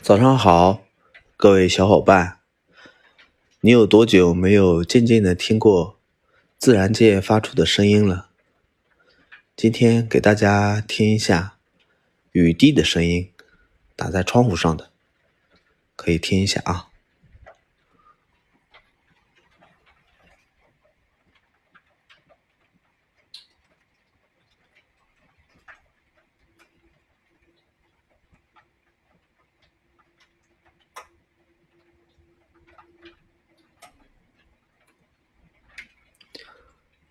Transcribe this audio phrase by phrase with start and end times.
[0.00, 0.84] 早上好，
[1.36, 2.38] 各位小伙伴，
[3.60, 5.98] 你有多久没有静静的听过
[6.56, 8.30] 自然界发出的声音了？
[9.54, 11.58] 今天给大家听一下
[12.32, 13.30] 雨滴的声音，
[13.96, 14.90] 打在窗户上的，
[15.94, 16.87] 可以听一下啊。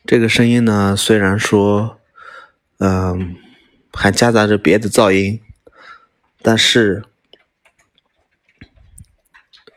[0.07, 1.99] 这个声音呢，虽然说，
[2.77, 3.35] 嗯，
[3.91, 5.41] 还夹杂着别的噪音，
[6.41, 7.03] 但是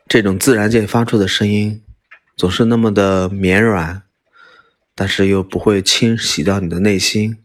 [0.06, 1.83] 这种自然界发出的声音
[2.37, 4.05] 总是那么的绵软，
[4.95, 7.42] 但是又不会侵袭到你的内心。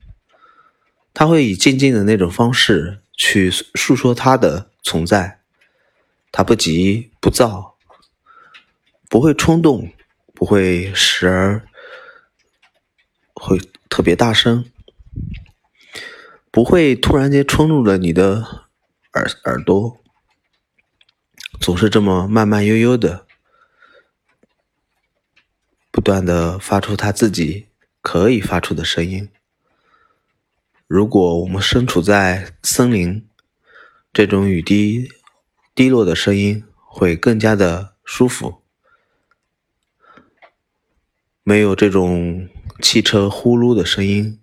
[1.12, 5.40] 它会以静静的那种方式去诉说它的存在，
[6.32, 7.78] 它不急不躁，
[9.10, 9.92] 不会冲动，
[10.36, 11.68] 不会时而。
[13.46, 14.66] 会特别大声，
[16.50, 18.68] 不会突然间冲入了你的
[19.14, 20.02] 耳耳朵，
[21.60, 23.28] 总是这么慢慢悠悠的，
[25.92, 27.68] 不断的发出他自己
[28.02, 29.30] 可以发出的声音。
[30.88, 33.30] 如果我们身处在森林，
[34.12, 35.08] 这种雨滴
[35.76, 38.64] 滴落的声音会更加的舒服，
[41.44, 42.50] 没有这种。
[42.82, 44.40] 汽车呼噜的声音，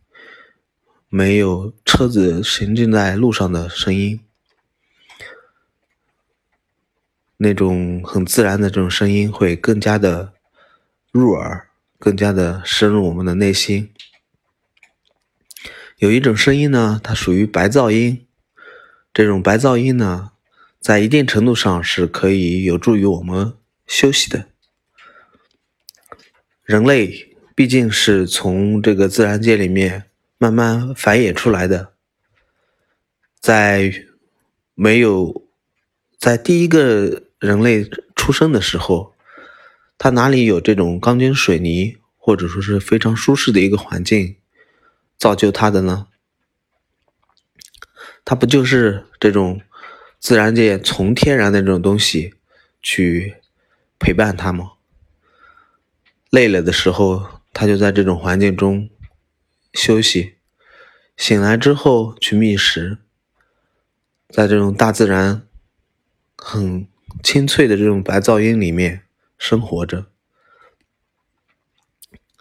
[1.08, 4.20] 没有车子行进在路上的声音，
[7.36, 10.32] 那种很自然的这种声音会更加的
[11.10, 13.92] 入耳，更加的深入我们的内心。
[15.98, 18.26] 有一种声音呢，它属于白噪音，
[19.12, 20.32] 这种白噪音呢，
[20.80, 23.54] 在一定程度上是可以有助于我们
[23.86, 24.48] 休息的，
[26.64, 27.28] 人类。
[27.54, 30.04] 毕竟是从这个自然界里面
[30.38, 31.92] 慢慢繁衍出来的，
[33.38, 34.06] 在
[34.74, 35.46] 没有
[36.18, 39.14] 在第一个人类出生的时候，
[39.98, 44.36] 他哪里有这种钢筋水泥或者说是非常舒适的一个环境
[45.18, 46.08] 造就他的呢？
[48.24, 49.60] 他不就是这种
[50.18, 52.34] 自然界从天然的这种东西
[52.80, 53.36] 去
[53.98, 54.72] 陪伴他吗？
[56.30, 57.31] 累了的时候。
[57.54, 58.88] 他就在这种环境中
[59.74, 60.36] 休息，
[61.18, 62.98] 醒来之后去觅食，
[64.30, 65.46] 在这种大自然
[66.36, 66.88] 很
[67.22, 69.02] 清脆的这种白噪音里面
[69.36, 70.06] 生活着。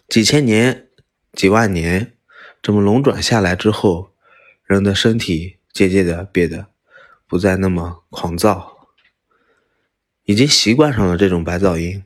[0.08, 0.88] 几千年、
[1.34, 2.16] 几万年
[2.62, 4.14] 这么龙转下来之后，
[4.64, 6.68] 人的身体渐渐的变得
[7.26, 8.88] 不再那么狂躁，
[10.24, 12.02] 已经习惯上了这种白噪音，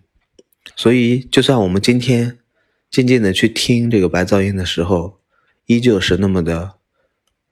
[0.75, 2.41] 所以就算我们今天。
[2.97, 5.21] 静静的去听这个白噪音的时候，
[5.67, 6.79] 依旧是那么的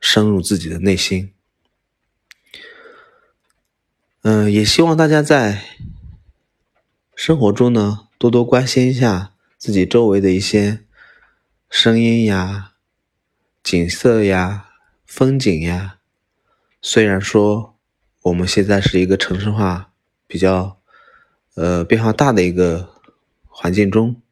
[0.01, 1.35] 深入自己的内心。
[4.23, 5.63] 嗯，也希望大家在
[7.15, 10.81] 生活中呢，多多关心一下自己周围的一些
[11.69, 12.73] 声音呀、
[13.63, 14.71] 景色呀、
[15.05, 15.99] 风景呀。
[16.81, 17.77] 虽然说
[18.23, 19.93] 我们现在是一个城市化
[20.27, 20.81] 比较
[21.53, 22.95] 呃变化大的一个
[23.47, 24.23] 环境中。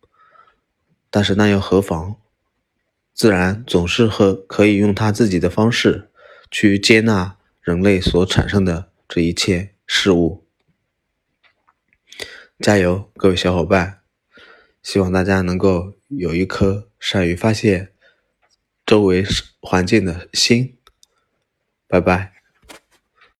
[1.13, 2.17] 但是那又何妨？
[3.13, 6.11] 自然总是和可以用他自己的方式
[6.51, 10.47] 去接纳人类所产生的这一切事物。
[12.59, 14.01] 加油，各位小伙伴！
[14.83, 17.93] 希望大家能够有一颗善于发现
[18.87, 19.23] 周围
[19.61, 20.79] 环境的心。
[21.87, 22.32] 拜拜。